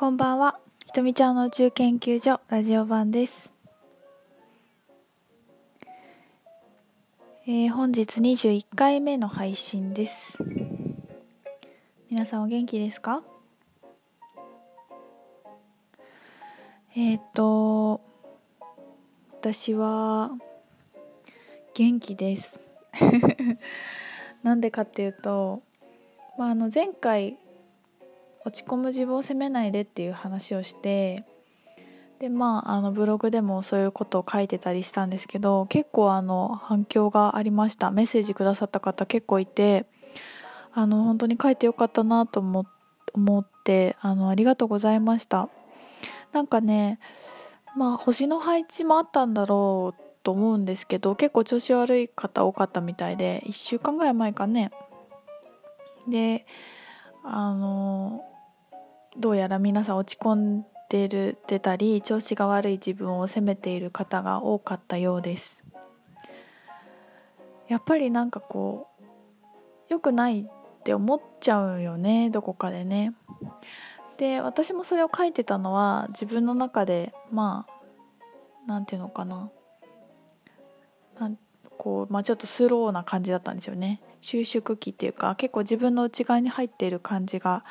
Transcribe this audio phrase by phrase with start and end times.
[0.00, 0.60] こんばんは。
[0.86, 3.52] ひとみちゃんの宇宙研究所ラジオ版です。
[7.48, 10.38] えー本日21回目の配信です。
[12.08, 13.24] 皆さんお元気ですか？
[16.94, 18.00] えっ、と、
[19.32, 20.30] 私は
[21.74, 22.68] 元気です。
[24.44, 25.60] なんでかっていうと、
[26.38, 27.36] まあ、あの前回
[28.48, 31.24] 落ち込む自分を責めないでっていう話をして
[32.18, 37.90] でまああのブログでもそういうことを書いてたりしたんですけど結構あの反響がありました。
[37.90, 39.86] メッセージくださった方結構いて
[40.72, 45.48] あの本当に書いてよかったなと思ってあのありがとうございました。
[46.32, 46.98] なんかね
[47.76, 54.72] まあ星の配置もあったんだろうと思うんですけど結構調子悪い方多かったみたいで1週間ぐらい前かね。
[56.08, 56.46] で
[57.22, 58.24] あの
[59.16, 65.64] どうやら皆さん落ち込んでるてたり調子が悪い自分を責めている方が多かったようです。
[67.68, 69.04] やっぱりなんかこう
[69.88, 70.46] 良くないっ
[70.84, 73.14] て思っちゃうよねどこかでね。
[74.16, 79.50] で私もそれを書いてたのは自分の中でまあなんていうのかな。
[81.18, 81.38] なん
[81.76, 84.00] こう、まあ、ちょっとスローな感じだったんですよね。
[84.20, 87.64] 収縮期っていうか結構自分の内側に入っている感じが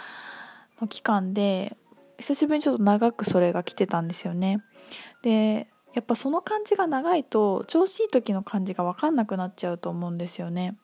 [0.81, 1.77] の期間で
[2.19, 4.63] 久しぶりにちょっと長くそれが来てたんですよね。
[5.21, 10.77] でやっぱその感じが長いと調子いい時の感じが分かんなくなっちゃうと思うんですよね。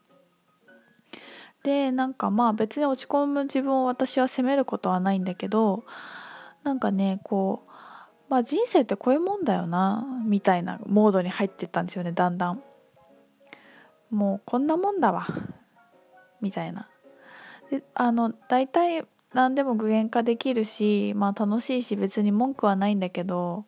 [1.63, 5.83] でなんかまあ別に落ち込む自分を私は責めることはないんだけど
[6.63, 7.71] なんかねこう
[8.29, 12.63] まあ人生ってこういうもんだよなみたいなモードに入ってったんですよねだんだん。
[14.09, 15.25] もうこんなもんだわ
[16.41, 16.89] みたいな。
[17.69, 23.65] であの大体何でも具現化できるしまあ楽しいし別に文句はないんだけど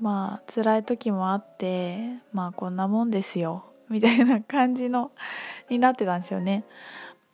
[0.00, 5.12] まあ辛い時もあってまあこんなもんですよみたいな感じの
[5.70, 6.64] になってたんですよね。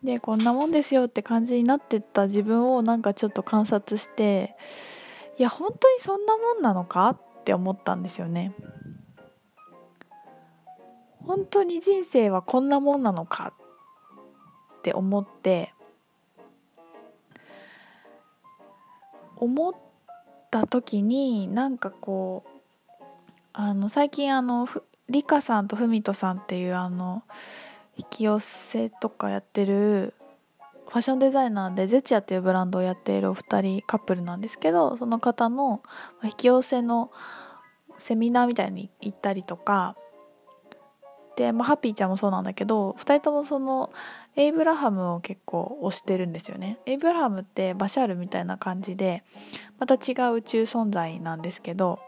[0.03, 4.57] でこんなもんですよって感じになってった自分をなんかちょっと観察して
[5.39, 7.11] いや本当にそんなもんなのか？
[7.11, 8.55] って思ったんですよね。
[11.25, 13.53] 本当に人生はこんなもんなのか？
[14.79, 15.75] って思って
[19.41, 19.75] 思っ
[20.51, 23.01] た時になんかこう
[23.53, 24.69] あの最近あの
[25.09, 27.25] リカさんとフミトさんっていうあの
[27.97, 30.15] 引き寄せとかやってる
[30.87, 35.83] ファッションデザイナーでゼチアっていうブランドをやっているお二人カップルなんですけどその方の
[36.23, 37.11] 引き寄せの
[37.99, 39.97] セミナーみたいに行ったりとか
[41.37, 43.91] で、まあ、ハッピーちゃんもそうなんだけど2人ともその
[44.41, 46.79] エイブラハムを結構推してるんですよね。
[46.87, 49.23] エイブラハムってバシャールみたいな感じで
[49.79, 51.99] また違う宇宙存在なんですけど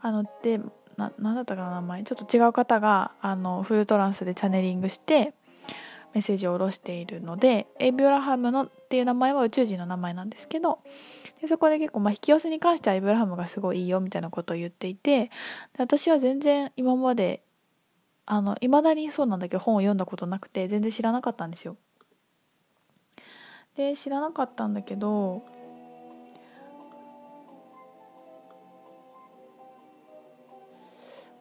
[0.00, 0.58] あので
[0.96, 2.02] ななんだったかな名前。
[2.02, 5.32] ちょっと違う方があのフルトランスでチャネリングして
[6.12, 10.80] メッセージを下ろしているのでエイブラハムのっていう名前は宇宙人の名前なんですけど
[11.40, 15.30] でそこで結構、まあ、引き寄せに関してはエイブラハムがすごいいいよみたいなことを言っていて
[15.78, 17.42] 私は全然今まで
[18.26, 21.76] あの未だにそうなんだけど本を読んだことなくて全然知らなかったんですよ。
[23.76, 25.42] で知らなかったんだけど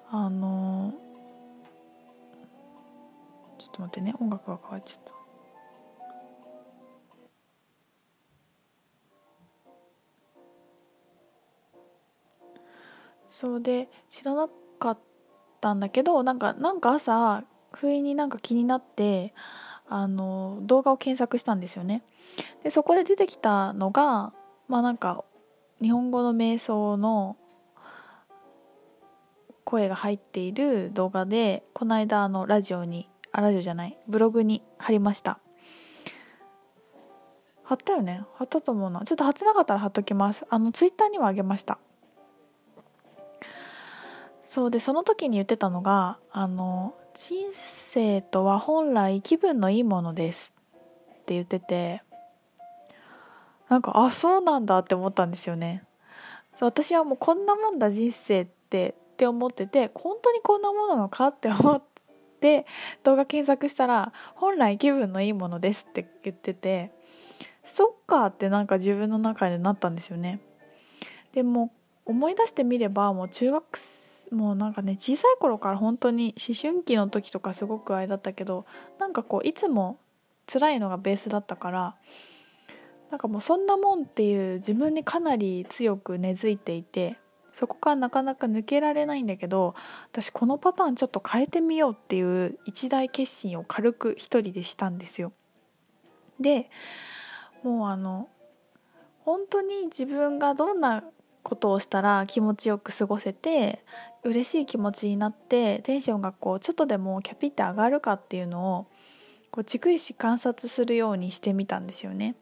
[0.09, 0.93] あの
[3.57, 5.13] ちょっと待ってね音楽が変わっちゃった。
[13.27, 15.12] そうで知らなかった
[15.63, 19.33] たんだけどなんかなんか朝不意になんか気になって
[19.87, 22.03] あの動画を検索したんですよね。
[22.63, 24.33] でそこで出てきたのが
[24.67, 25.23] まあなんか
[25.81, 27.37] 日本語の瞑想の
[29.63, 35.39] 声が入っている動画でこの間あのラジオにあラジオじゃないブログに貼りました。
[37.63, 38.25] 貼ったよね？
[38.35, 39.03] 貼ったと思うな。
[39.05, 40.45] ちょっと貼ってなかったら貼っときます。
[40.49, 41.79] あのツイッターにはあげました。
[44.43, 50.53] そうでその時に言ってたのがあの人生とは本来気分のいいものです
[51.21, 52.01] って言ってて
[53.69, 55.83] なんかあそうなんだって思ったんですよね。
[56.55, 61.81] そう私はもうこんなもんだ人生ってって思ってて本当にこんなものなのかって思っ
[62.39, 62.65] て
[63.03, 66.91] 動画検索したら本来気分のいいものですって言ってて
[67.63, 70.39] そっかってなんか自分の中でなったんですよね。
[71.31, 71.71] でも
[72.05, 74.02] 思い出してみればもう中学生
[74.33, 78.65] もうなんかね小さい頃から本当に思春期の時とかすごくあれだったけど
[78.99, 79.99] なんかこういつも
[80.51, 81.95] 辛いのがベースだったから
[83.09, 87.17] なんかもうそんなもんっていう自分にかなり強く根付いていて
[87.51, 89.75] そこからなかなか抜けられないんだけど
[90.11, 95.31] 私このパターンちょっと変えてみようっていう一大決心を軽く一人でしたんですよ。
[96.39, 96.69] で
[97.61, 98.29] もうあの
[99.19, 101.03] 本当に自分がどんな
[101.43, 103.83] ことをしたら気持ちよく過ごせて
[104.23, 108.87] 嬉しい気持ちになってテンションがこうちょっとでもキャピって上がるかっていうのを
[109.51, 112.35] こう逐一観察するようにしてみたんですよね。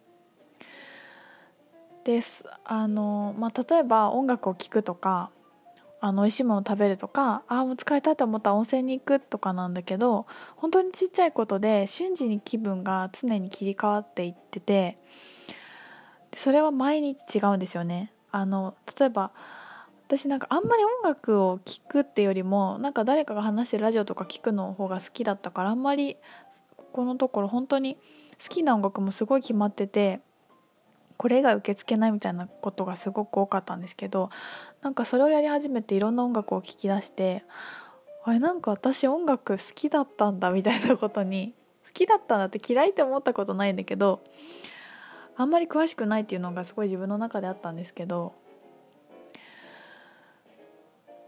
[2.03, 5.29] ですあの、まあ、例えば音楽を聴くとか
[5.99, 10.25] あの美味しいもの食べるとかああもう疲れたと思ったら温泉に行くとかなんだけど
[10.55, 14.97] 本当にちっちゃいことで瞬時に気分が常に切り替わっていってて
[16.35, 18.11] それは毎日違うんですよね。
[18.31, 19.31] あの例えば
[20.07, 26.17] 私なんかあんまり音楽を聴くっていうよりもなんか誰かが話してるラジオとか聞くの方が好きだったからあんまり
[26.75, 27.95] ここのところ本当に
[28.41, 30.19] 好きな音楽もすごい決まってて
[31.15, 34.29] これ以外受け付けないみたいなことがすごく多かったんですけど
[34.81, 37.43] なんかそれをやり始めていろんな音楽を聴き出して
[38.23, 41.53] あれなんか私音楽好きだったんだみたいなことに
[41.85, 44.21] 好きだったんだって嫌いって思ったことないんだけど
[45.41, 48.33] あんまり詳しくないっていうのがすごい自分の中であったんですけど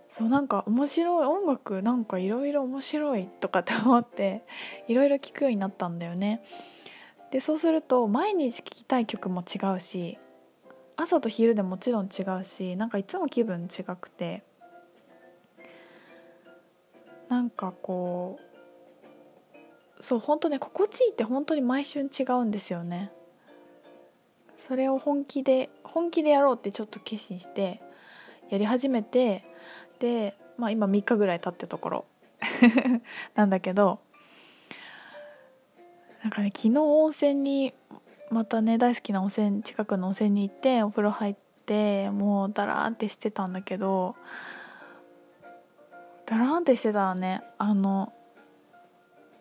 [0.07, 4.43] そうなんか面白い音楽なんかいろいろ面白いとかって思って
[4.87, 6.43] いろいろ聴くようになったんだよね。
[7.31, 10.19] でそうすると毎日聴きたい曲も違うし
[10.95, 14.43] 朝と昼でもちろん違うしなんかいつも気分違くて
[17.29, 18.39] なんかこ
[19.99, 23.11] うそう本当ね心地いいって本当に毎春違うんですよね。
[24.65, 27.81] それを本気で本気でやろうってちょっと決心して
[28.49, 29.43] やり始めて
[29.99, 32.05] で、まあ、今3日ぐらい経ってところ
[33.35, 33.99] なんだけど
[36.21, 37.73] なんかね昨日温泉に
[38.29, 44.15] またね大好きな温泉近くの温泉に行ってお風呂入ってもうダラーンってしてたんだけど
[46.25, 48.13] ダラーンってしてたらねあの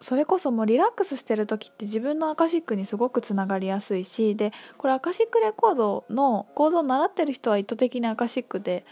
[0.03, 8.85] それこそもうリラックスしてる時って自分のアカシックにすごくつながりやすいしでこれアカシックレコードの構造を習ってる人は意図的にアカシックで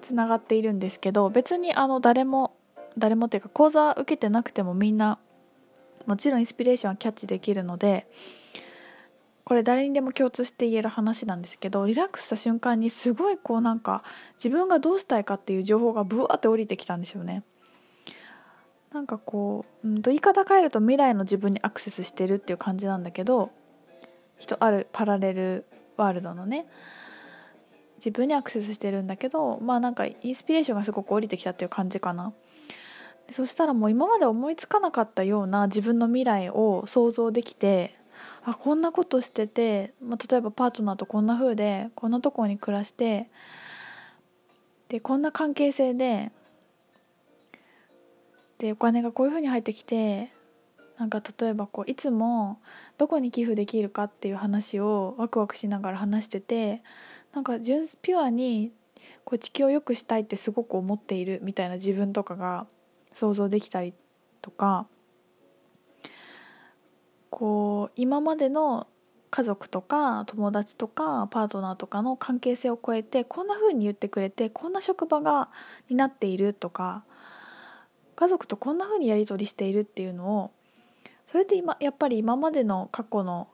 [0.00, 2.54] つながっているんですけど別にあの誰も
[2.96, 5.18] 誰もっていうか講座受けてなくてもみんな
[6.06, 8.06] もちろんインスピレーションはキャッチできるので
[9.44, 14.04] これ誰にでも共通して言える話なんですけどリラックスした瞬間にすごいこうなんか
[14.34, 17.42] 自分がどうしたいかっていう情報がブワーって降りてきたんですよね。
[18.92, 23.50] なんかこう、うんと言い方変えると未来の自分にアクセスしてるっていう感じなんだけど
[24.38, 26.66] 人あるパラレルワールドのね
[27.96, 32.32] 自分にアクセスしてるんだけどまあなんかインスピレーションがすごく降りてきたっていう感じかな。
[33.30, 37.92] そしたらもう今まで思いつかなかったような自分の未来を想像できて
[38.42, 43.28] あこんなことしてて、まあ、例えばパートナーとこんな風でこんなとこに暮らして
[44.88, 46.32] でこんな関係性で
[48.58, 50.30] でお金がこういう風に入ってきて
[50.98, 52.60] なんか例えばこういつも
[52.98, 56.80] どこに寄付できるかっていう話をワクワクしながら話してて
[57.32, 58.72] なんか純ピュアに
[59.24, 62.66] こう地球を良くしたいってすごく思っているみたいな自分とかが
[63.12, 63.94] 想像できたり
[64.42, 64.86] とか
[67.30, 68.88] こう今までの
[69.30, 75.50] 家族とか友達とかパートナーとかの関係性を超えてこんな風に言ってくれてこんな職場が
[75.88, 77.04] になっているとか
[78.18, 80.50] 家族とこんな風にやり取りしているっていうのを
[81.28, 83.46] それって今やっぱり今までの過去の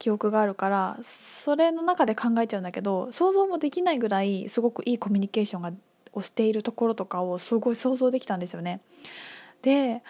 [0.00, 5.72] 記憶があるからそれの中で考えちゃうんだけど想像もできないぐらいすごくいいコミュニケーションが
[6.14, 8.80] をしているところとかをすごい想像できたんですよね。
[9.62, 10.02] で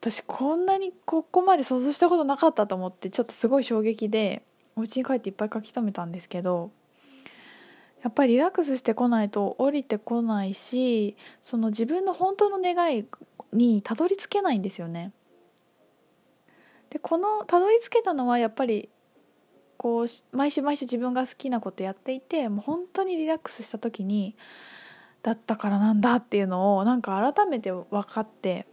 [0.00, 4.42] 私こんなにここまで想像したことなかったと思ってちょっとすごい衝撃で
[4.74, 6.70] お家に帰っていっぱい書き留めたんですけど
[8.06, 13.04] やっぱりリラックスしてこないと降りてこないしその自分の本当の願い
[13.52, 15.10] にたどり着けないんですよね。
[16.90, 18.90] でこのたどり着けたのはやっぱり
[19.76, 24.36] こう毎週毎週自分が好きなことやっていてもう本当にリラックスした時に
[25.24, 28.68] だったからなんだっていうのをなんか改めて分かって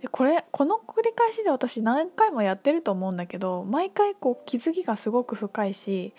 [0.00, 6.14] でこれこの繰り返しで私何回もやってると思うんだけど毎回こう気づきがすごく深いし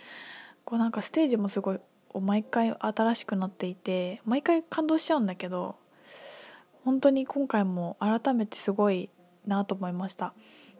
[0.65, 1.80] こうなんかステージもすごい
[2.20, 5.75] 毎回新しくなっていて毎回感動しちゃうんだけど
[6.84, 9.10] 本当に今回も改めてすごい
[9.46, 10.34] なと思いました。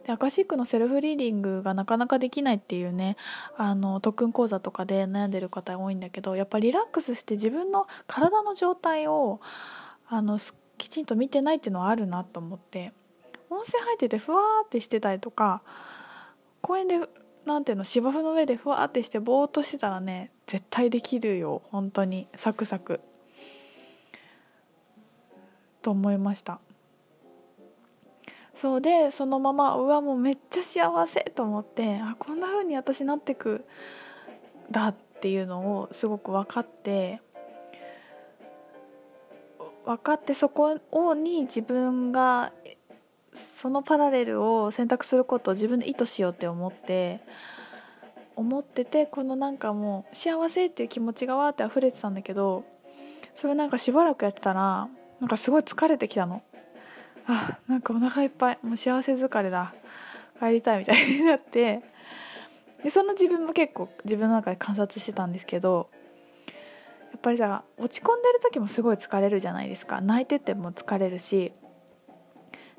[0.04, 3.16] でアカシックのセルフリーディングがなかなかできないっていうね
[3.56, 9.40] あの特訓講座とかで悩んでる方多いんだけどやっぱリラックスして自分の体の状態を
[10.08, 10.38] あの
[10.76, 12.92] きちんと見てないっていうのはあるなと思って
[13.48, 15.62] 温泉入っててふわーってしてたりとか
[16.60, 16.98] 公園で
[17.44, 21.62] なんていうの芝生の上でふわってしてぼーっとしてたらね絶対できるよ。
[21.70, 22.28] 本当に。
[22.34, 23.00] サクサク。
[25.80, 26.60] と思いました。
[28.54, 33.64] そうでそのままうわもうめっちゃ幸せと思ってあこんな風に私なってく
[34.70, 37.20] だっていうのをすごく分かって
[39.84, 42.52] 分かってそこをに自分が
[43.32, 47.20] そのパラレルを選択することを自分で意図しようって思って
[48.36, 52.64] 思っててこのなんかもう幸せっていう気持ちがわーって溢れてたんだけど
[53.34, 54.88] それなんかしばらくやってたら
[55.20, 56.42] なんかすごい疲れてきたの。
[57.26, 59.72] あなんかお腹いっぱいもう幸せ疲れだ。
[60.40, 61.82] 帰りたいみたいになって。
[62.82, 65.88] でその自分も結構自分の中で観察してたんですけど
[67.12, 70.00] やっぱりさ落ち込んでる時もすごい疲れるじゃないですか。
[70.00, 71.52] 泣いてても疲れるし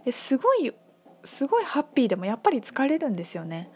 [0.05, 0.73] ですごい
[1.23, 3.69] すごいハッピーでもやっぱり疲れるんですよね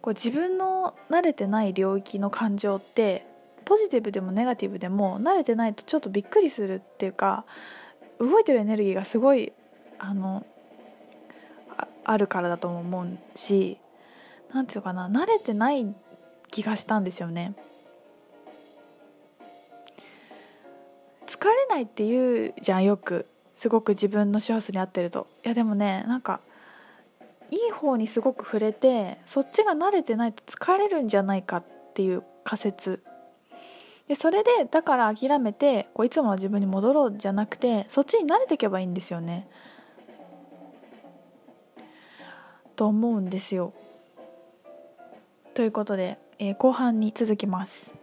[0.00, 3.24] こう自分の慣れてない領域の感情って
[3.64, 7.44] ポジティブでもネガティブでも慣れてないとちょっとびっくりするっていうか
[8.18, 9.52] 動いてるエネルギーがすごい
[9.98, 10.44] あの
[12.04, 13.78] あるからだと思うし
[14.52, 15.94] 何ていうかな慣れてない
[16.50, 17.54] 気がしたんですよね。
[21.26, 23.26] 疲れないって言うじゃんよく
[23.62, 25.28] すごく自分の幸せに合ってると。
[25.44, 26.40] いやでもねなんか
[27.48, 31.64] いい方にすごく触れてそっちが慣れてないと疲れるんじゃないかっ
[31.94, 33.04] ていう仮説。
[34.08, 39.46] でそれでだから諦めてこういつもの自分に戻ろうじゃなくてそっちに慣れていけばいいんですよね。
[42.74, 43.72] と思うんですよ。
[45.54, 48.01] ということで、えー、後半に続きます。